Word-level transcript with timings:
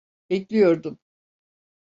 Bekliyordum. 0.29 0.99